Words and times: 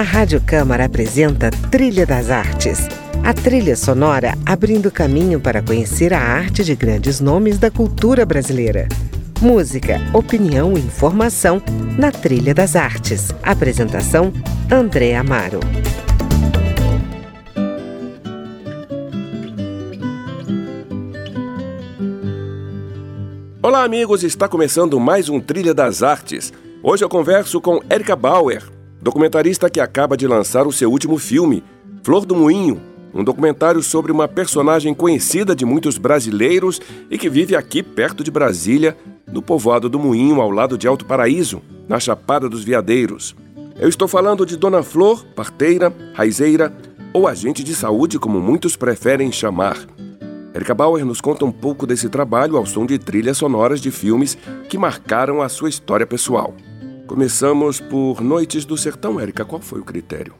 A 0.00 0.02
Rádio 0.02 0.40
Câmara 0.40 0.86
apresenta 0.86 1.50
Trilha 1.70 2.06
das 2.06 2.30
Artes. 2.30 2.88
A 3.22 3.34
trilha 3.34 3.76
sonora 3.76 4.32
abrindo 4.46 4.90
caminho 4.90 5.38
para 5.38 5.60
conhecer 5.60 6.14
a 6.14 6.18
arte 6.18 6.64
de 6.64 6.74
grandes 6.74 7.20
nomes 7.20 7.58
da 7.58 7.70
cultura 7.70 8.24
brasileira. 8.24 8.88
Música, 9.42 10.00
opinião 10.14 10.72
e 10.72 10.80
informação 10.80 11.60
na 11.98 12.10
Trilha 12.10 12.54
das 12.54 12.76
Artes. 12.76 13.28
Apresentação: 13.42 14.32
André 14.72 15.14
Amaro. 15.14 15.60
Olá, 23.62 23.84
amigos! 23.84 24.24
Está 24.24 24.48
começando 24.48 24.98
mais 24.98 25.28
um 25.28 25.38
Trilha 25.38 25.74
das 25.74 26.02
Artes. 26.02 26.54
Hoje 26.82 27.04
eu 27.04 27.08
converso 27.10 27.60
com 27.60 27.82
Erika 27.90 28.16
Bauer, 28.16 28.62
documentarista 29.00 29.70
que 29.70 29.80
acaba 29.80 30.16
de 30.16 30.26
lançar 30.26 30.66
o 30.66 30.72
seu 30.72 30.90
último 30.90 31.18
filme, 31.18 31.62
Flor 32.02 32.24
do 32.24 32.34
Moinho, 32.34 32.80
um 33.12 33.24
documentário 33.24 33.82
sobre 33.82 34.12
uma 34.12 34.28
personagem 34.28 34.94
conhecida 34.94 35.54
de 35.54 35.64
muitos 35.64 35.98
brasileiros 35.98 36.80
e 37.10 37.18
que 37.18 37.28
vive 37.28 37.56
aqui 37.56 37.82
perto 37.82 38.22
de 38.22 38.30
Brasília, 38.30 38.96
no 39.30 39.42
povoado 39.42 39.88
do 39.88 39.98
Moinho, 39.98 40.40
ao 40.40 40.50
lado 40.50 40.78
de 40.78 40.86
Alto 40.86 41.04
Paraíso, 41.04 41.62
na 41.88 41.98
Chapada 41.98 42.48
dos 42.48 42.64
Veadeiros. 42.64 43.34
Eu 43.78 43.88
estou 43.88 44.06
falando 44.06 44.44
de 44.44 44.56
Dona 44.56 44.82
Flor, 44.82 45.24
parteira, 45.34 45.92
raizeira 46.14 46.72
ou 47.12 47.26
agente 47.26 47.64
de 47.64 47.74
saúde, 47.74 48.18
como 48.18 48.40
muitos 48.40 48.76
preferem 48.76 49.32
chamar. 49.32 49.76
Erika 50.54 50.74
Bauer 50.74 51.04
nos 51.04 51.20
conta 51.20 51.44
um 51.44 51.52
pouco 51.52 51.86
desse 51.86 52.08
trabalho 52.08 52.56
ao 52.56 52.66
som 52.66 52.84
de 52.84 52.98
trilhas 52.98 53.38
sonoras 53.38 53.80
de 53.80 53.90
filmes 53.90 54.36
que 54.68 54.76
marcaram 54.76 55.40
a 55.40 55.48
sua 55.48 55.68
história 55.68 56.06
pessoal. 56.06 56.54
Começamos 57.10 57.80
por 57.80 58.20
Noites 58.20 58.64
do 58.64 58.76
Sertão. 58.76 59.18
Érica, 59.18 59.44
qual 59.44 59.60
foi 59.60 59.80
o 59.80 59.84
critério? 59.84 60.32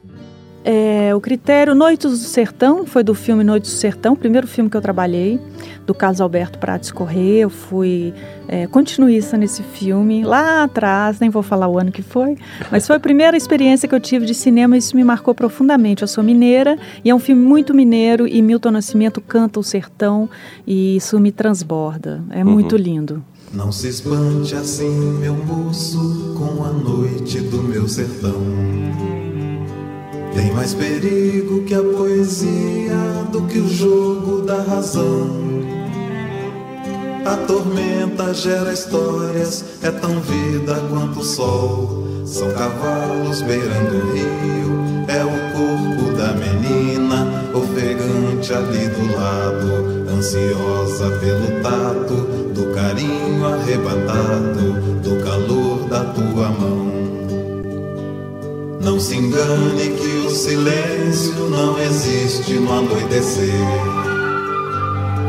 É, 0.63 1.13
o 1.13 1.19
critério 1.19 1.75
Noites 1.75 2.09
do 2.09 2.15
Sertão 2.15 2.85
foi 2.85 3.03
do 3.03 3.13
filme 3.13 3.43
Noites 3.43 3.71
do 3.71 3.75
Sertão, 3.75 4.15
primeiro 4.15 4.47
filme 4.47 4.69
que 4.69 4.77
eu 4.77 4.81
trabalhei, 4.81 5.37
do 5.85 5.93
Carlos 5.93 6.21
Alberto 6.21 6.57
Prates 6.59 6.89
Corrêa. 6.89 7.41
Eu 7.41 7.49
fui 7.49 8.13
é, 8.47 8.67
continuista 8.67 9.35
nesse 9.35 9.61
filme 9.63 10.23
lá 10.23 10.63
atrás, 10.63 11.19
nem 11.19 11.29
vou 11.29 11.43
falar 11.43 11.67
o 11.67 11.77
ano 11.77 11.91
que 11.91 12.01
foi, 12.01 12.37
mas 12.71 12.87
foi 12.87 12.95
a 12.95 12.99
primeira 13.01 13.35
experiência 13.35 13.85
que 13.85 13.93
eu 13.93 13.99
tive 13.99 14.25
de 14.25 14.33
cinema 14.33 14.77
e 14.77 14.79
isso 14.79 14.95
me 14.95 15.03
marcou 15.03 15.35
profundamente. 15.35 16.03
Eu 16.03 16.07
sou 16.07 16.23
mineira 16.23 16.77
e 17.03 17.09
é 17.09 17.13
um 17.13 17.19
filme 17.19 17.41
muito 17.41 17.73
mineiro 17.73 18.25
e 18.25 18.41
Milton 18.41 18.71
Nascimento 18.71 19.19
canta 19.19 19.59
o 19.59 19.63
sertão 19.63 20.29
e 20.65 20.95
isso 20.95 21.19
me 21.19 21.33
transborda. 21.33 22.23
É 22.29 22.45
uhum. 22.45 22.51
muito 22.51 22.77
lindo. 22.77 23.21
Não 23.53 23.69
se 23.69 23.89
espante 23.89 24.55
assim, 24.55 25.17
meu 25.19 25.33
moço, 25.33 26.35
com 26.37 26.63
a 26.63 26.71
noite 26.71 27.41
do 27.41 27.61
meu 27.61 27.85
sertão. 27.85 28.41
Tem 30.33 30.53
mais 30.53 30.73
perigo 30.73 31.61
que 31.63 31.73
a 31.73 31.83
poesia 31.83 32.95
do 33.29 33.41
que 33.47 33.59
o 33.59 33.67
jogo 33.67 34.43
da 34.43 34.61
razão. 34.61 35.29
A 37.25 37.35
tormenta 37.45 38.33
gera 38.33 38.71
histórias, 38.71 39.65
é 39.81 39.91
tão 39.91 40.21
vida 40.21 40.75
quanto 40.89 41.19
o 41.19 41.23
sol. 41.23 42.07
São 42.25 42.49
cavalos 42.53 43.41
beirando 43.41 43.97
o 43.97 44.13
rio, 44.13 45.05
é 45.09 45.25
o 45.25 45.51
corpo 45.51 46.15
da 46.15 46.33
menina, 46.35 47.27
ofegante 47.53 48.53
ali 48.53 48.87
do 48.87 49.13
lado, 49.13 50.09
ansiosa 50.09 51.09
pelo 51.19 51.61
tato 51.61 52.40
do 52.53 52.73
carinho 52.73 53.45
arrebatado, 53.45 54.73
do 55.01 55.23
calor 55.23 55.87
da 55.89 56.03
tua 56.05 56.49
mão. 56.49 56.91
Não 58.81 58.99
se 58.99 59.15
engane 59.15 59.89
que 59.91 60.27
o 60.27 60.29
silêncio 60.29 61.49
não 61.49 61.77
existe 61.79 62.53
no 62.53 62.71
anoitecer. 62.71 63.53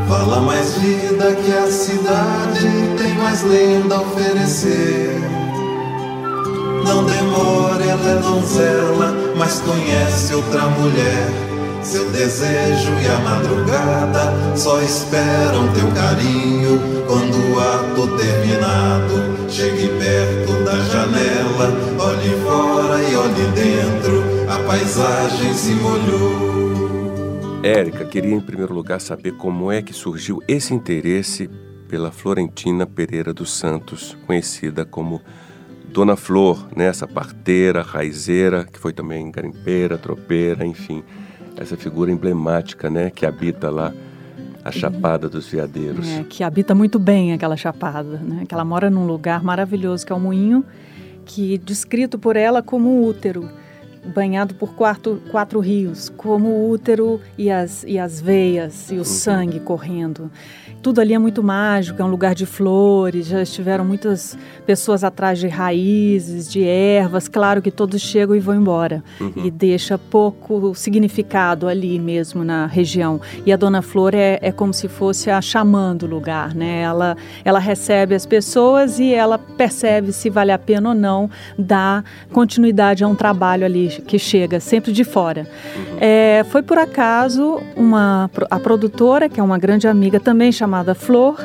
Fala 0.07 0.41
mais 0.41 0.73
vida 0.75 1.35
que 1.35 1.51
a 1.51 1.71
cidade 1.71 2.67
tem 2.97 3.13
mais 3.15 3.43
lenda 3.43 3.95
a 3.95 4.01
oferecer. 4.01 5.19
Não 6.85 7.05
demore, 7.05 7.87
ela 7.87 8.09
é 8.09 8.21
donzela, 8.21 9.13
mas 9.37 9.61
conhece 9.61 10.35
outra 10.35 10.61
mulher 10.67 11.42
seu 11.85 12.09
desejo 12.11 12.91
e 13.01 13.07
a 13.07 13.19
madrugada 13.19 14.55
só 14.55 14.81
esperam 14.81 15.71
teu 15.73 15.91
carinho. 15.91 16.79
Quando 17.05 17.35
o 17.53 17.59
ato 17.59 18.17
terminado, 18.17 19.49
chegue 19.49 19.89
perto 19.99 20.63
da 20.63 20.77
janela, 20.85 21.73
olhe 21.99 22.41
fora 22.43 23.03
e 23.03 23.15
olhe 23.15 23.51
dentro, 23.53 24.23
a 24.49 24.59
paisagem 24.65 25.53
se 25.53 25.73
molhou. 25.75 26.53
Érica, 27.63 28.05
queria 28.05 28.35
em 28.35 28.41
primeiro 28.41 28.73
lugar 28.73 28.99
saber 28.99 29.33
como 29.33 29.71
é 29.71 29.81
que 29.81 29.93
surgiu 29.93 30.41
esse 30.47 30.73
interesse 30.73 31.49
pela 31.87 32.11
Florentina 32.11 32.85
Pereira 32.85 33.33
dos 33.33 33.53
Santos, 33.53 34.17
conhecida 34.25 34.83
como 34.83 35.21
Dona 35.85 36.15
Flor, 36.15 36.67
né? 36.75 36.87
essa 36.87 37.07
parteira, 37.07 37.81
raizeira, 37.81 38.65
que 38.65 38.79
foi 38.79 38.91
também 38.91 39.29
garimpeira, 39.29 39.97
tropeira, 39.97 40.65
enfim 40.65 41.03
essa 41.57 41.77
figura 41.77 42.11
emblemática, 42.11 42.89
né, 42.89 43.09
que 43.09 43.25
habita 43.25 43.69
lá 43.69 43.93
a 44.63 44.71
Chapada 44.71 45.27
dos 45.27 45.47
Veadeiros. 45.47 46.07
É, 46.07 46.23
que 46.23 46.43
habita 46.43 46.73
muito 46.73 46.97
bem 46.97 47.33
aquela 47.33 47.57
chapada, 47.57 48.17
né? 48.17 48.45
Que 48.47 48.53
ela 48.53 48.63
mora 48.63 48.89
num 48.89 49.05
lugar 49.05 49.43
maravilhoso 49.43 50.05
que 50.05 50.13
é 50.13 50.15
o 50.15 50.19
Moinho, 50.19 50.63
que 51.25 51.57
descrito 51.57 52.17
por 52.17 52.37
ela 52.37 52.61
como 52.61 53.05
útero, 53.05 53.49
banhado 54.05 54.55
por 54.55 54.73
quatro, 54.73 55.21
quatro 55.31 55.59
rios, 55.59 56.09
como 56.09 56.49
o 56.49 56.69
útero 56.69 57.19
e 57.37 57.49
as, 57.49 57.83
e 57.83 57.97
as 57.97 58.19
veias 58.19 58.91
e 58.91 58.95
o 58.95 58.99
uhum. 58.99 59.03
sangue 59.03 59.59
correndo 59.59 60.31
tudo 60.83 60.99
ali 60.99 61.13
é 61.13 61.17
muito 61.17 61.41
mágico, 61.41 62.01
é 62.01 62.05
um 62.05 62.09
lugar 62.09 62.35
de 62.35 62.45
flores, 62.45 63.27
já 63.27 63.41
estiveram 63.41 63.85
muitas 63.85 64.37
pessoas 64.65 65.01
atrás 65.01 65.39
de 65.39 65.47
raízes, 65.47 66.51
de 66.51 66.61
ervas, 66.61 67.29
claro 67.29 67.61
que 67.61 67.71
todos 67.71 68.01
chegam 68.01 68.35
e 68.35 68.39
vão 68.41 68.53
embora. 68.53 69.01
Uhum. 69.19 69.45
E 69.45 69.49
deixa 69.49 69.97
pouco 69.97 70.75
significado 70.75 71.69
ali 71.69 71.97
mesmo 71.97 72.43
na 72.43 72.65
região. 72.65 73.21
E 73.45 73.53
a 73.53 73.55
Dona 73.55 73.81
Flor 73.81 74.13
é, 74.13 74.37
é 74.41 74.51
como 74.51 74.73
se 74.73 74.89
fosse 74.89 75.31
a 75.31 75.41
xamã 75.41 75.95
do 75.95 76.05
lugar, 76.05 76.53
né? 76.53 76.81
Ela, 76.81 77.15
ela 77.45 77.59
recebe 77.59 78.13
as 78.13 78.25
pessoas 78.25 78.99
e 78.99 79.13
ela 79.13 79.37
percebe 79.37 80.11
se 80.11 80.29
vale 80.29 80.51
a 80.51 80.59
pena 80.59 80.89
ou 80.89 80.95
não 80.95 81.29
dar 81.57 82.03
continuidade 82.33 83.05
a 83.05 83.07
um 83.07 83.15
trabalho 83.15 83.65
ali 83.65 83.92
que 84.01 84.17
chega 84.17 84.59
sempre 84.59 84.91
de 84.91 85.03
fora. 85.03 85.47
É, 85.99 86.45
foi 86.49 86.61
por 86.61 86.77
acaso 86.77 87.61
uma, 87.75 88.29
a 88.49 88.59
produtora, 88.59 89.29
que 89.29 89.39
é 89.39 89.43
uma 89.43 89.57
grande 89.57 89.87
amiga 89.87 90.19
também 90.19 90.51
chamada 90.51 90.95
Flor 90.95 91.37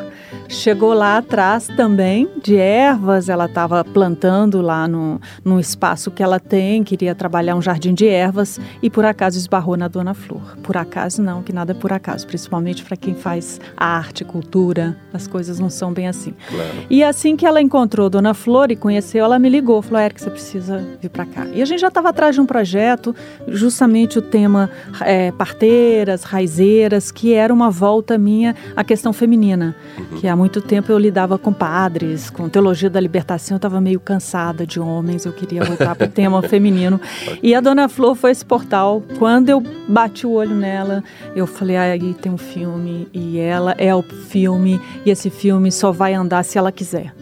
chegou 0.48 0.94
lá 0.94 1.18
atrás 1.18 1.66
também 1.76 2.28
de 2.42 2.56
ervas. 2.56 3.28
Ela 3.28 3.44
estava 3.44 3.84
plantando 3.84 4.60
lá 4.60 4.88
no, 4.88 5.20
no 5.44 5.60
espaço 5.60 6.10
que 6.10 6.22
ela 6.22 6.40
tem, 6.40 6.82
queria 6.82 7.14
trabalhar 7.14 7.54
um 7.54 7.62
jardim 7.62 7.94
de 7.94 8.06
ervas 8.06 8.58
e 8.82 8.88
por 8.88 9.04
acaso 9.04 9.38
esbarrou 9.38 9.76
na 9.76 9.86
Dona 9.88 10.14
Flor. 10.14 10.56
Por 10.62 10.76
acaso 10.76 11.22
não, 11.22 11.42
que 11.42 11.52
nada 11.52 11.72
é 11.72 11.74
por 11.74 11.92
acaso, 11.92 12.26
principalmente 12.26 12.82
para 12.84 12.96
quem 12.96 13.14
faz 13.14 13.60
arte, 13.76 14.24
cultura, 14.24 14.96
as 15.12 15.26
coisas 15.26 15.58
não 15.60 15.68
são 15.68 15.92
bem 15.92 16.08
assim. 16.08 16.34
Claro. 16.48 16.86
E 16.88 17.04
assim 17.04 17.36
que 17.36 17.46
ela 17.46 17.60
encontrou 17.60 18.08
Dona 18.08 18.34
Flor 18.34 18.70
e 18.70 18.76
conheceu, 18.76 19.24
ela 19.24 19.38
me 19.38 19.48
ligou, 19.48 19.82
falou: 19.82 20.00
Eric, 20.00 20.20
você 20.20 20.30
precisa 20.30 20.84
vir 21.00 21.10
para 21.10 21.26
cá. 21.26 21.46
E 21.52 21.60
a 21.60 21.64
gente 21.64 21.80
já 21.80 21.88
estava 21.88 22.08
atrás 22.08 22.34
de 22.34 22.40
um 22.40 22.46
projeto, 22.46 23.14
justamente 23.48 24.18
o 24.18 24.22
tema 24.22 24.70
é, 25.02 25.30
parteiras, 25.32 26.22
raizeiras, 26.22 27.10
que 27.10 27.34
era 27.34 27.52
uma 27.52 27.70
volta 27.70 28.16
minha 28.16 28.54
à 28.74 28.82
questão 28.82 29.12
feminina, 29.12 29.76
uhum. 29.98 30.18
que 30.18 30.26
é 30.26 30.30
muito 30.38 30.62
tempo 30.62 30.92
eu 30.92 30.98
lidava 30.98 31.36
com 31.36 31.52
padres, 31.52 32.30
com 32.30 32.48
teologia 32.48 32.88
da 32.88 33.00
libertação, 33.00 33.56
eu 33.56 33.58
estava 33.58 33.80
meio 33.80 33.98
cansada 33.98 34.64
de 34.64 34.78
homens, 34.78 35.26
eu 35.26 35.32
queria 35.32 35.64
voltar 35.64 35.96
para 35.96 36.06
o 36.06 36.10
tema 36.10 36.40
feminino. 36.46 37.00
E 37.42 37.56
a 37.56 37.60
Dona 37.60 37.88
Flor 37.88 38.14
foi 38.14 38.30
esse 38.30 38.44
portal. 38.44 39.02
Quando 39.18 39.48
eu 39.48 39.60
bati 39.88 40.28
o 40.28 40.30
olho 40.30 40.54
nela, 40.54 41.02
eu 41.34 41.44
falei: 41.44 41.76
ah, 41.76 41.82
aí 41.82 42.14
tem 42.14 42.30
um 42.30 42.38
filme, 42.38 43.08
e 43.12 43.36
ela 43.38 43.74
é 43.78 43.92
o 43.92 44.00
filme, 44.02 44.80
e 45.04 45.10
esse 45.10 45.28
filme 45.28 45.72
só 45.72 45.90
vai 45.90 46.14
andar 46.14 46.44
se 46.44 46.56
ela 46.56 46.70
quiser. 46.70 47.12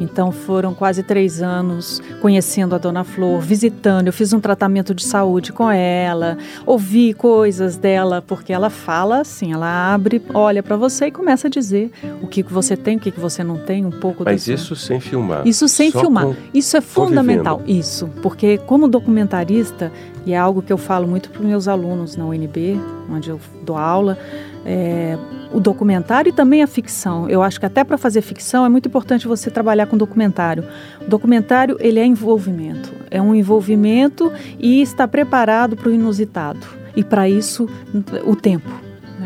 Então 0.00 0.32
foram 0.32 0.74
quase 0.74 1.02
três 1.02 1.42
anos 1.42 2.02
conhecendo 2.20 2.74
a 2.74 2.78
Dona 2.78 3.04
Flor, 3.04 3.40
visitando. 3.40 4.08
Eu 4.08 4.12
fiz 4.12 4.32
um 4.32 4.40
tratamento 4.40 4.94
de 4.94 5.04
saúde 5.04 5.52
com 5.52 5.70
ela, 5.70 6.36
ouvi 6.66 7.14
coisas 7.14 7.76
dela, 7.76 8.22
porque 8.22 8.52
ela 8.52 8.70
fala 8.70 9.20
assim, 9.20 9.52
ela 9.52 9.94
abre, 9.94 10.22
olha 10.32 10.62
para 10.62 10.76
você 10.76 11.06
e 11.06 11.10
começa 11.10 11.46
a 11.46 11.50
dizer 11.50 11.90
o 12.22 12.26
que, 12.26 12.42
você 12.42 12.76
tem, 12.76 12.96
o 12.96 13.00
que, 13.00 13.10
que 13.10 13.20
você 13.20 13.44
não 13.44 13.58
tem, 13.58 13.84
um 13.84 13.90
pouco. 13.90 14.24
Mas 14.24 14.48
isso 14.48 14.74
sem 14.74 15.00
filmar. 15.00 15.46
Isso 15.46 15.68
sem 15.68 15.90
Só 15.90 16.00
filmar. 16.00 16.28
Isso 16.52 16.76
é 16.76 16.80
fundamental. 16.80 17.62
Isso, 17.66 18.08
porque 18.22 18.58
como 18.58 18.88
documentarista 18.88 19.92
e 20.26 20.32
é 20.32 20.38
algo 20.38 20.62
que 20.62 20.72
eu 20.72 20.78
falo 20.78 21.06
muito 21.06 21.30
para 21.30 21.40
os 21.40 21.46
meus 21.46 21.68
alunos 21.68 22.16
na 22.16 22.24
UNB, 22.24 22.80
onde 23.10 23.28
eu 23.28 23.38
dou 23.62 23.76
aula 23.76 24.18
é, 24.64 25.16
o 25.52 25.60
documentário 25.60 26.30
e 26.30 26.32
também 26.32 26.62
a 26.62 26.66
ficção. 26.66 27.28
Eu 27.28 27.42
acho 27.42 27.60
que 27.60 27.66
até 27.66 27.84
para 27.84 27.98
fazer 27.98 28.22
ficção 28.22 28.64
é 28.64 28.68
muito 28.68 28.88
importante 28.88 29.26
você 29.26 29.50
trabalhar 29.50 29.86
com 29.86 29.96
documentário. 29.96 30.64
O 31.00 31.08
documentário 31.08 31.76
ele 31.80 32.00
é 32.00 32.06
envolvimento, 32.06 32.92
é 33.10 33.20
um 33.20 33.34
envolvimento 33.34 34.32
e 34.58 34.82
está 34.82 35.06
preparado 35.06 35.76
para 35.76 35.88
o 35.88 35.92
inusitado. 35.92 36.66
E 36.96 37.02
para 37.02 37.28
isso 37.28 37.68
o 38.24 38.36
tempo. 38.36 38.83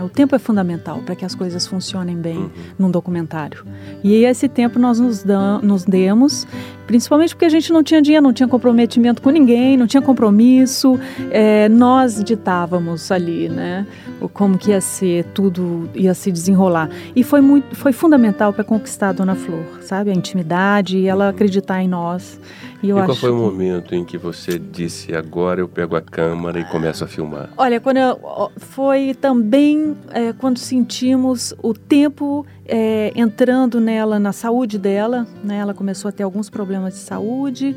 O 0.08 0.10
tempo 0.10 0.34
é 0.34 0.38
fundamental 0.38 1.02
para 1.05 1.14
que 1.14 1.22
as 1.22 1.34
coisas 1.34 1.66
funcionem 1.66 2.16
bem 2.16 2.38
uhum. 2.38 2.50
num 2.78 2.90
documentário. 2.90 3.62
E 4.02 4.25
esse 4.25 4.49
tempo 4.49 4.78
nós 4.78 4.99
nos, 4.99 5.22
dam, 5.22 5.60
nos 5.60 5.84
demos, 5.84 6.46
principalmente 6.87 7.34
porque 7.34 7.44
a 7.44 7.50
gente 7.50 7.70
não 7.70 7.82
tinha 7.82 8.00
dinheiro, 8.00 8.25
não 8.25 8.32
tinha 8.32 8.49
comprometimento 8.49 9.20
com 9.20 9.28
ninguém, 9.28 9.76
não 9.76 9.87
tinha 9.87 10.00
compromisso. 10.00 10.99
É, 11.31 11.69
nós 11.69 12.25
ditávamos 12.25 13.12
ali, 13.12 13.50
né? 13.50 13.87
Como 14.32 14.56
que 14.56 14.70
ia 14.70 14.81
ser, 14.81 15.25
tudo 15.34 15.90
ia 15.94 16.14
se 16.14 16.32
desenrolar. 16.32 16.88
E 17.14 17.22
foi, 17.22 17.43
muito, 17.43 17.76
foi 17.76 17.93
fundamental 17.93 18.50
para 18.50 18.64
conquistar 18.64 19.10
a 19.10 19.12
Dona 19.12 19.34
Flor, 19.34 19.82
sabe? 19.82 20.10
A 20.10 20.14
intimidade 20.14 20.96
e 20.96 21.06
ela 21.06 21.28
acreditar 21.28 21.82
em 21.82 21.88
nós. 21.88 22.40
E, 22.82 22.90
e 22.90 22.92
qual 22.92 23.14
foi 23.14 23.30
o 23.30 23.36
momento 23.36 23.94
em 23.94 24.04
que 24.04 24.16
você 24.16 24.58
disse 24.58 25.14
agora 25.14 25.60
eu 25.60 25.69
pego 25.69 25.96
a 25.96 26.00
câmera 26.00 26.60
e 26.60 26.64
começo 26.64 27.02
a 27.04 27.08
filmar? 27.08 27.50
Olha, 27.56 27.80
quando 27.80 27.96
eu, 27.96 28.50
foi 28.56 29.14
também 29.14 29.96
é, 30.10 30.32
quando 30.32 30.58
sentimos 30.58 31.52
o 31.62 31.75
tempo 31.75 32.46
é, 32.64 33.12
entrando 33.16 33.80
nela 33.80 34.19
na 34.19 34.32
saúde 34.32 34.78
dela, 34.78 35.26
né? 35.42 35.58
Ela 35.58 35.75
começou 35.75 36.08
a 36.08 36.12
ter 36.12 36.22
alguns 36.22 36.48
problemas 36.48 36.94
de 36.94 37.00
saúde 37.00 37.75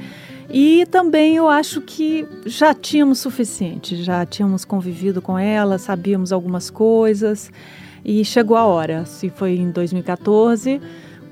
e 0.49 0.85
também 0.91 1.37
eu 1.37 1.49
acho 1.49 1.81
que 1.81 2.27
já 2.45 2.73
tínhamos 2.73 3.19
suficiente, 3.19 4.03
já 4.03 4.25
tínhamos 4.25 4.65
convivido 4.65 5.21
com 5.21 5.39
ela, 5.39 5.77
sabíamos 5.77 6.31
algumas 6.31 6.69
coisas 6.69 7.51
e 8.03 8.23
chegou 8.25 8.57
a 8.57 8.65
hora. 8.65 9.05
Se 9.05 9.29
foi 9.29 9.55
em 9.55 9.71
2014 9.71 10.79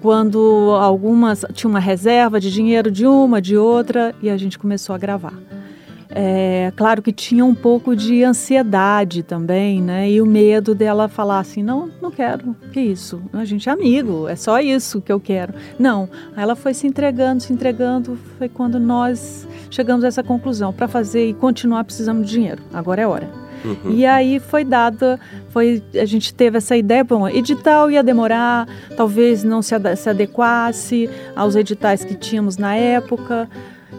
quando 0.01 0.75
algumas 0.79 1.45
tinha 1.53 1.69
uma 1.69 1.79
reserva 1.79 2.39
de 2.39 2.51
dinheiro 2.51 2.89
de 2.89 3.05
uma, 3.05 3.41
de 3.41 3.57
outra, 3.57 4.15
e 4.21 4.29
a 4.29 4.37
gente 4.37 4.57
começou 4.57 4.95
a 4.95 4.97
gravar. 4.97 5.33
É, 6.11 6.73
claro 6.75 7.03
que 7.03 7.11
tinha 7.11 7.45
um 7.45 7.53
pouco 7.53 7.95
de 7.95 8.23
ansiedade 8.23 9.21
também, 9.21 9.79
né? 9.79 10.09
E 10.09 10.19
o 10.19 10.25
medo 10.25 10.73
dela 10.73 11.07
falar 11.07 11.39
assim: 11.39 11.61
não, 11.61 11.91
não 12.01 12.09
quero, 12.09 12.55
que 12.73 12.79
isso? 12.79 13.21
A 13.31 13.45
gente 13.45 13.69
é 13.69 13.71
amigo, 13.71 14.27
é 14.27 14.35
só 14.35 14.59
isso 14.59 15.01
que 15.01 15.11
eu 15.11 15.19
quero. 15.19 15.53
Não, 15.77 16.09
ela 16.35 16.55
foi 16.55 16.73
se 16.73 16.87
entregando, 16.87 17.43
se 17.43 17.53
entregando. 17.53 18.17
Foi 18.39 18.49
quando 18.49 18.79
nós 18.79 19.47
chegamos 19.69 20.03
a 20.03 20.07
essa 20.07 20.23
conclusão: 20.23 20.73
para 20.73 20.87
fazer 20.87 21.29
e 21.29 21.33
continuar 21.33 21.83
precisamos 21.83 22.25
de 22.25 22.33
dinheiro, 22.33 22.63
agora 22.73 23.01
é 23.03 23.07
hora. 23.07 23.48
Uhum. 23.63 23.91
E 23.91 24.05
aí 24.05 24.39
foi 24.39 24.63
dada, 24.63 25.19
foi, 25.49 25.83
a 25.95 26.05
gente 26.05 26.33
teve 26.33 26.57
essa 26.57 26.75
ideia, 26.75 27.03
bom, 27.03 27.27
edital 27.27 27.89
ia 27.91 28.03
demorar, 28.03 28.67
talvez 28.95 29.43
não 29.43 29.61
se, 29.61 29.75
se 29.97 30.09
adequasse 30.09 31.09
aos 31.35 31.55
editais 31.55 32.03
que 32.03 32.15
tínhamos 32.15 32.57
na 32.57 32.75
época. 32.75 33.49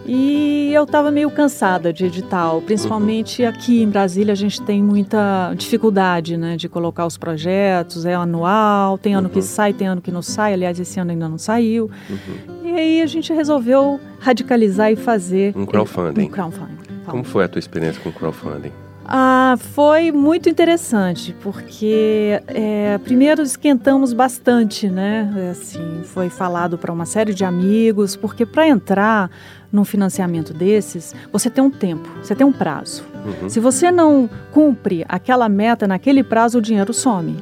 E 0.05 0.71
eu 0.73 0.83
estava 0.83 1.11
meio 1.11 1.29
cansada 1.29 1.93
de 1.93 2.05
edital, 2.05 2.61
principalmente 2.61 3.43
uhum. 3.43 3.49
aqui 3.49 3.83
em 3.83 3.89
Brasília 3.89 4.31
a 4.31 4.35
gente 4.35 4.61
tem 4.61 4.81
muita 4.81 5.53
dificuldade 5.55 6.37
né, 6.37 6.57
de 6.57 6.67
colocar 6.67 7.05
os 7.05 7.17
projetos, 7.17 8.05
é 8.05 8.15
anual, 8.15 8.97
tem 8.97 9.13
ano 9.13 9.27
uhum. 9.27 9.33
que 9.33 9.41
sai, 9.41 9.73
tem 9.73 9.87
ano 9.87 10.01
que 10.01 10.11
não 10.11 10.21
sai, 10.21 10.53
aliás, 10.53 10.79
esse 10.79 10.99
ano 10.99 11.11
ainda 11.11 11.29
não 11.29 11.37
saiu. 11.37 11.91
Uhum. 12.09 12.61
E 12.63 12.71
aí 12.71 13.01
a 13.01 13.05
gente 13.05 13.31
resolveu 13.31 13.99
radicalizar 14.19 14.91
e 14.91 14.95
fazer 14.95 15.53
um 15.55 15.65
crowdfunding. 15.65 16.25
Um 16.25 16.29
crowdfunding. 16.29 16.77
Como 17.05 17.23
foi 17.23 17.43
a 17.43 17.47
tua 17.47 17.59
experiência 17.59 18.01
com 18.01 18.09
o 18.09 18.13
crowdfunding? 18.13 18.71
Ah, 19.13 19.57
foi 19.59 20.09
muito 20.09 20.47
interessante, 20.47 21.35
porque 21.41 22.41
é, 22.47 22.97
primeiro 22.99 23.41
esquentamos 23.41 24.13
bastante, 24.13 24.87
né? 24.87 25.29
Assim, 25.51 26.01
foi 26.05 26.29
falado 26.29 26.77
para 26.77 26.93
uma 26.93 27.05
série 27.05 27.33
de 27.33 27.43
amigos, 27.43 28.15
porque 28.15 28.45
para 28.45 28.65
entrar 28.65 29.29
num 29.69 29.83
financiamento 29.83 30.53
desses, 30.53 31.13
você 31.29 31.49
tem 31.49 31.61
um 31.61 31.69
tempo, 31.69 32.09
você 32.23 32.33
tem 32.33 32.47
um 32.47 32.53
prazo. 32.53 33.03
Uhum. 33.25 33.49
Se 33.49 33.59
você 33.59 33.91
não 33.91 34.29
cumpre 34.49 35.03
aquela 35.09 35.49
meta 35.49 35.85
naquele 35.85 36.23
prazo, 36.23 36.59
o 36.59 36.61
dinheiro 36.61 36.93
some. 36.93 37.35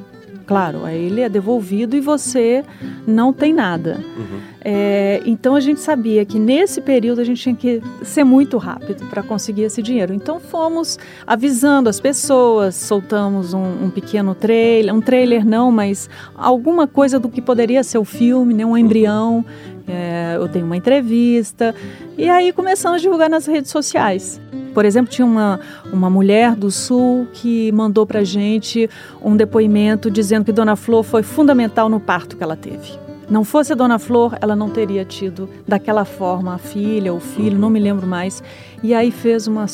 Claro, 0.49 0.83
aí 0.83 1.05
ele 1.05 1.21
é 1.21 1.29
devolvido 1.29 1.95
e 1.95 1.99
você 1.99 2.65
não 3.05 3.31
tem 3.31 3.53
nada. 3.53 3.99
Uhum. 4.17 4.39
É, 4.61 5.21
então 5.23 5.53
a 5.53 5.59
gente 5.59 5.79
sabia 5.79 6.25
que 6.25 6.39
nesse 6.39 6.81
período 6.81 7.21
a 7.21 7.23
gente 7.23 7.39
tinha 7.39 7.55
que 7.55 7.83
ser 8.01 8.23
muito 8.23 8.57
rápido 8.57 9.05
para 9.11 9.21
conseguir 9.21 9.61
esse 9.61 9.79
dinheiro. 9.83 10.11
Então 10.11 10.39
fomos 10.39 10.97
avisando 11.27 11.87
as 11.87 11.99
pessoas, 11.99 12.73
soltamos 12.73 13.53
um, 13.53 13.85
um, 13.85 13.89
pequeno 13.91 14.33
trailer, 14.33 14.91
um 14.91 15.01
trailer 15.01 15.45
não, 15.45 15.71
mas 15.71 16.09
alguma 16.33 16.87
coisa 16.87 17.19
do 17.19 17.29
que 17.29 17.43
poderia 17.43 17.83
ser 17.83 17.99
o 17.99 18.03
filme, 18.03 18.51
né, 18.51 18.65
um 18.65 18.75
embrião. 18.75 19.45
É, 19.87 20.33
eu 20.35 20.49
tenho 20.49 20.65
uma 20.65 20.77
entrevista 20.77 21.75
e 22.17 22.27
aí 22.27 22.51
começamos 22.51 22.97
a 22.97 22.99
divulgar 22.99 23.29
nas 23.29 23.45
redes 23.45 23.69
sociais. 23.69 24.41
Por 24.73 24.85
exemplo, 24.85 25.11
tinha 25.11 25.25
uma, 25.25 25.59
uma 25.91 26.09
mulher 26.09 26.55
do 26.55 26.71
Sul 26.71 27.27
que 27.33 27.71
mandou 27.71 28.05
para 28.05 28.23
gente 28.23 28.89
um 29.21 29.35
depoimento 29.35 30.09
dizendo 30.09 30.45
que 30.45 30.51
Dona 30.51 30.75
Flor 30.75 31.03
foi 31.03 31.23
fundamental 31.23 31.89
no 31.89 31.99
parto 31.99 32.37
que 32.37 32.43
ela 32.43 32.55
teve. 32.55 32.97
Não 33.29 33.43
fosse 33.43 33.71
a 33.71 33.75
Dona 33.75 33.99
Flor, 33.99 34.35
ela 34.41 34.55
não 34.55 34.69
teria 34.71 35.05
tido 35.05 35.47
daquela 35.67 36.03
forma 36.03 36.55
a 36.55 36.57
filha, 36.57 37.13
o 37.13 37.19
filho, 37.19 37.59
não 37.59 37.69
me 37.69 37.79
lembro 37.79 38.07
mais. 38.07 38.41
E 38.81 38.91
aí 38.91 39.11
fez, 39.11 39.45
uma, 39.45 39.67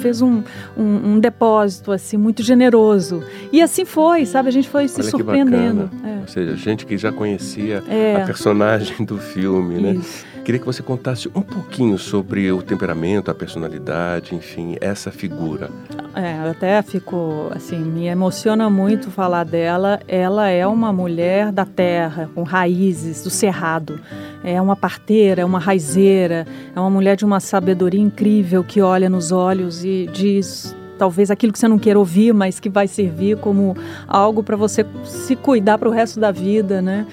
fez 0.00 0.20
um, 0.20 0.42
um, 0.76 1.12
um 1.12 1.20
depósito 1.20 1.92
assim 1.92 2.16
muito 2.16 2.42
generoso. 2.42 3.22
E 3.52 3.62
assim 3.62 3.84
foi, 3.84 4.26
sabe? 4.26 4.48
A 4.48 4.52
gente 4.52 4.68
foi 4.68 4.88
se 4.88 5.00
Olha 5.00 5.10
surpreendendo. 5.10 5.88
É. 6.04 6.20
Ou 6.22 6.28
seja, 6.28 6.56
gente 6.56 6.84
que 6.84 6.98
já 6.98 7.12
conhecia 7.12 7.84
é. 7.88 8.22
a 8.22 8.26
personagem 8.26 9.04
do 9.06 9.18
filme, 9.18 9.80
né? 9.80 9.92
Isso. 9.92 10.29
Queria 10.44 10.58
que 10.58 10.66
você 10.66 10.82
contasse 10.82 11.28
um 11.34 11.42
pouquinho 11.42 11.98
sobre 11.98 12.50
o 12.50 12.62
temperamento, 12.62 13.30
a 13.30 13.34
personalidade, 13.34 14.34
enfim, 14.34 14.76
essa 14.80 15.10
figura. 15.10 15.70
É, 16.14 16.50
até 16.50 16.82
ficou 16.82 17.52
assim, 17.54 17.78
me 17.78 18.06
emociona 18.06 18.68
muito 18.68 19.10
falar 19.10 19.44
dela. 19.44 20.00
Ela 20.08 20.48
é 20.48 20.66
uma 20.66 20.92
mulher 20.92 21.52
da 21.52 21.64
terra, 21.64 22.28
com 22.34 22.42
raízes, 22.42 23.22
do 23.22 23.30
cerrado. 23.30 24.00
É 24.42 24.60
uma 24.60 24.74
parteira, 24.74 25.42
é 25.42 25.44
uma 25.44 25.60
raizeira, 25.60 26.46
é 26.74 26.80
uma 26.80 26.90
mulher 26.90 27.16
de 27.16 27.24
uma 27.24 27.38
sabedoria 27.38 28.00
incrível 28.00 28.64
que 28.64 28.80
olha 28.80 29.08
nos 29.08 29.30
olhos 29.30 29.84
e 29.84 30.08
diz 30.12 30.74
talvez 31.00 31.30
aquilo 31.30 31.50
que 31.50 31.58
você 31.58 31.66
não 31.66 31.78
queira 31.78 31.98
ouvir, 31.98 32.34
mas 32.34 32.60
que 32.60 32.68
vai 32.68 32.86
servir 32.86 33.38
como 33.38 33.74
algo 34.06 34.42
para 34.42 34.54
você 34.54 34.84
se 35.02 35.34
cuidar 35.34 35.78
para 35.78 35.88
o 35.88 35.90
resto 35.90 36.20
da 36.20 36.30
vida, 36.30 36.82
né? 36.82 37.06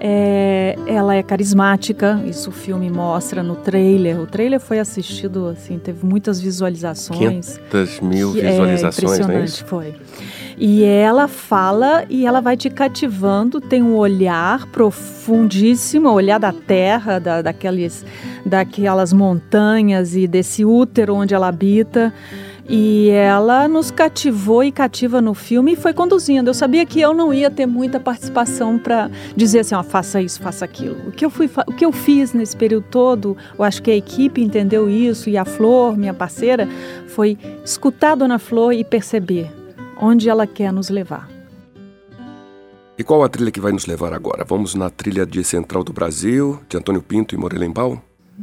É, 0.00 0.78
ela 0.86 1.14
é 1.14 1.22
carismática, 1.22 2.22
isso 2.26 2.48
o 2.48 2.52
filme 2.52 2.88
mostra 2.88 3.42
no 3.42 3.54
trailer. 3.54 4.18
O 4.18 4.26
trailer 4.26 4.58
foi 4.58 4.78
assistido, 4.78 5.48
assim, 5.48 5.78
teve 5.78 6.06
muitas 6.06 6.40
visualizações. 6.40 7.58
500 7.70 8.00
mil 8.00 8.32
visualizações, 8.32 9.28
é, 9.28 9.34
é 9.34 9.44
isso? 9.44 9.64
foi. 9.66 9.94
E 10.56 10.82
ela 10.82 11.28
fala 11.28 12.04
e 12.08 12.24
ela 12.24 12.40
vai 12.40 12.56
te 12.56 12.70
cativando, 12.70 13.60
tem 13.60 13.82
um 13.82 13.94
olhar 13.96 14.66
profundíssimo, 14.68 16.08
o 16.08 16.12
olhar 16.12 16.38
da 16.38 16.52
terra, 16.52 17.18
da, 17.18 17.42
daqueles, 17.42 18.06
daquelas 18.46 19.12
montanhas 19.12 20.16
e 20.16 20.26
desse 20.26 20.64
útero 20.64 21.14
onde 21.14 21.34
ela 21.34 21.48
habita. 21.48 22.10
E 22.68 23.10
ela 23.10 23.68
nos 23.68 23.90
cativou 23.90 24.64
e 24.64 24.72
cativa 24.72 25.20
no 25.20 25.34
filme 25.34 25.72
e 25.72 25.76
foi 25.76 25.92
conduzindo. 25.92 26.48
Eu 26.48 26.54
sabia 26.54 26.86
que 26.86 27.00
eu 27.00 27.12
não 27.12 27.32
ia 27.32 27.50
ter 27.50 27.66
muita 27.66 28.00
participação 28.00 28.78
para 28.78 29.10
dizer 29.36 29.60
assim, 29.60 29.74
ó, 29.74 29.82
faça 29.82 30.20
isso, 30.22 30.40
faça 30.40 30.64
aquilo. 30.64 31.08
O 31.08 31.12
que 31.12 31.24
eu 31.24 31.30
fui, 31.30 31.50
o 31.66 31.72
que 31.72 31.84
eu 31.84 31.92
fiz 31.92 32.32
nesse 32.32 32.56
período 32.56 32.86
todo, 32.90 33.36
eu 33.58 33.64
acho 33.64 33.82
que 33.82 33.90
a 33.90 33.96
equipe 33.96 34.42
entendeu 34.42 34.88
isso 34.88 35.28
e 35.28 35.36
a 35.36 35.44
Flor, 35.44 35.96
minha 35.96 36.14
parceira, 36.14 36.66
foi 37.08 37.36
escutar 37.62 38.12
a 38.12 38.14
Dona 38.14 38.38
Flor 38.38 38.72
e 38.72 38.82
perceber 38.82 39.50
onde 40.00 40.30
ela 40.30 40.46
quer 40.46 40.72
nos 40.72 40.88
levar. 40.88 41.28
E 42.96 43.02
qual 43.02 43.24
a 43.24 43.28
trilha 43.28 43.50
que 43.50 43.60
vai 43.60 43.72
nos 43.72 43.86
levar 43.86 44.14
agora? 44.14 44.44
Vamos 44.44 44.74
na 44.74 44.88
trilha 44.88 45.26
de 45.26 45.42
Central 45.42 45.82
do 45.82 45.92
Brasil, 45.92 46.60
de 46.68 46.76
Antônio 46.76 47.02
Pinto 47.02 47.34
e 47.34 47.38
Morelenbaum? 47.38 47.98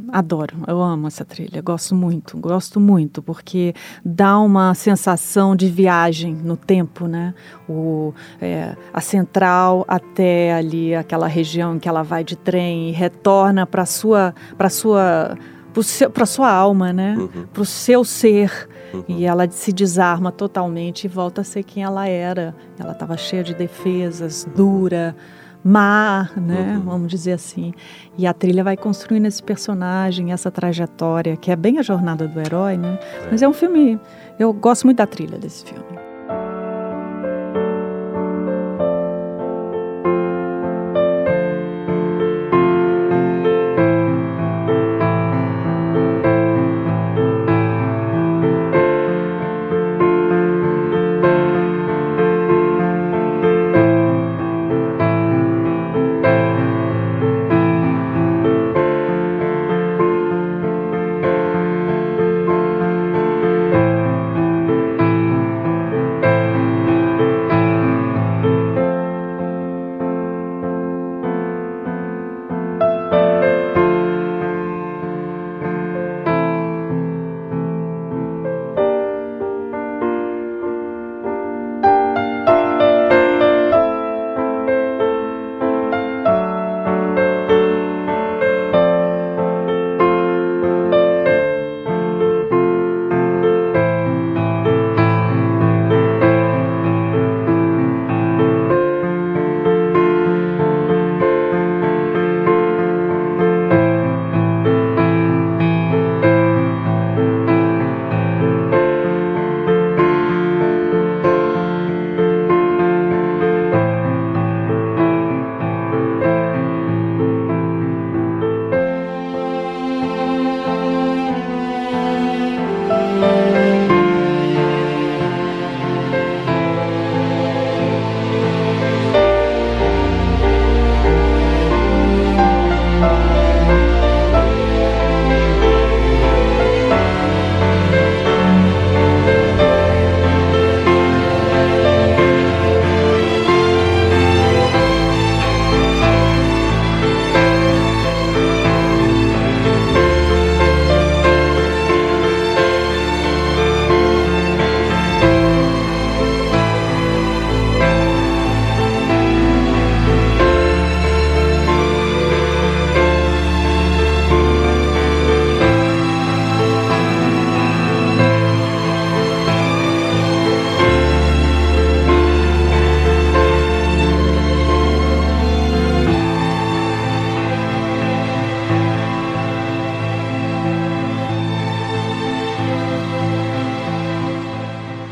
Adoro, 0.08 0.56
eu 0.66 0.80
amo 0.80 1.06
essa 1.06 1.24
trilha, 1.24 1.60
gosto 1.60 1.94
muito, 1.94 2.38
gosto 2.38 2.80
muito, 2.80 3.22
porque 3.22 3.74
dá 4.04 4.38
uma 4.38 4.74
sensação 4.74 5.54
de 5.54 5.68
viagem 5.68 6.34
no 6.34 6.56
tempo, 6.56 7.06
né? 7.06 7.34
O, 7.68 8.14
é, 8.40 8.74
a 8.92 9.00
central 9.02 9.84
até 9.86 10.54
ali, 10.54 10.94
aquela 10.94 11.26
região 11.26 11.78
que 11.78 11.88
ela 11.88 12.02
vai 12.02 12.24
de 12.24 12.36
trem 12.36 12.88
e 12.88 12.92
retorna 12.92 13.66
para 13.66 13.84
sua, 13.84 14.34
para 14.56 14.70
sua, 14.70 15.36
para 16.14 16.26
sua 16.26 16.50
alma, 16.50 16.90
né? 16.92 17.14
Uhum. 17.18 17.46
Para 17.52 17.62
o 17.62 17.66
seu 17.66 18.02
ser. 18.02 18.68
Uhum. 18.94 19.04
E 19.08 19.24
ela 19.26 19.50
se 19.50 19.72
desarma 19.72 20.32
totalmente 20.32 21.04
e 21.04 21.08
volta 21.08 21.42
a 21.42 21.44
ser 21.44 21.64
quem 21.64 21.82
ela 21.82 22.08
era. 22.08 22.54
Ela 22.78 22.92
estava 22.92 23.16
cheia 23.16 23.44
de 23.44 23.54
defesas, 23.54 24.46
dura 24.54 25.14
má, 25.64 26.30
né? 26.36 26.76
Uhum. 26.76 26.90
Vamos 26.90 27.08
dizer 27.08 27.32
assim. 27.32 27.72
E 28.18 28.26
a 28.26 28.32
trilha 28.32 28.64
vai 28.64 28.76
construindo 28.76 29.26
esse 29.26 29.42
personagem, 29.42 30.32
essa 30.32 30.50
trajetória, 30.50 31.36
que 31.36 31.50
é 31.50 31.56
bem 31.56 31.78
a 31.78 31.82
jornada 31.82 32.26
do 32.26 32.40
herói, 32.40 32.76
né? 32.76 32.98
É. 33.02 33.28
Mas 33.30 33.42
é 33.42 33.48
um 33.48 33.52
filme. 33.52 33.98
Eu 34.38 34.52
gosto 34.52 34.84
muito 34.84 34.98
da 34.98 35.06
trilha 35.06 35.38
desse 35.38 35.64
filme. 35.64 36.01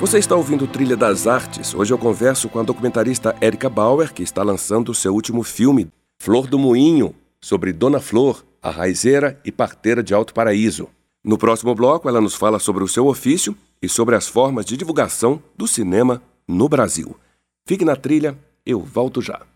Você 0.00 0.16
está 0.16 0.34
ouvindo 0.34 0.66
Trilha 0.66 0.96
das 0.96 1.26
Artes. 1.26 1.74
Hoje 1.74 1.92
eu 1.92 1.98
converso 1.98 2.48
com 2.48 2.58
a 2.58 2.62
documentarista 2.62 3.36
Erika 3.38 3.68
Bauer, 3.68 4.14
que 4.14 4.22
está 4.22 4.42
lançando 4.42 4.88
o 4.88 4.94
seu 4.94 5.12
último 5.12 5.42
filme, 5.42 5.92
Flor 6.18 6.46
do 6.46 6.58
Moinho, 6.58 7.14
sobre 7.38 7.70
Dona 7.70 8.00
Flor, 8.00 8.42
a 8.62 8.70
raizeira 8.70 9.38
e 9.44 9.52
parteira 9.52 10.02
de 10.02 10.14
Alto 10.14 10.32
Paraíso. 10.32 10.88
No 11.22 11.36
próximo 11.36 11.74
bloco, 11.74 12.08
ela 12.08 12.18
nos 12.18 12.34
fala 12.34 12.58
sobre 12.58 12.82
o 12.82 12.88
seu 12.88 13.08
ofício 13.08 13.54
e 13.82 13.90
sobre 13.90 14.16
as 14.16 14.26
formas 14.26 14.64
de 14.64 14.74
divulgação 14.74 15.42
do 15.54 15.68
cinema 15.68 16.22
no 16.48 16.66
Brasil. 16.66 17.14
Fique 17.66 17.84
na 17.84 17.94
trilha, 17.94 18.38
eu 18.64 18.80
volto 18.80 19.20
já. 19.20 19.49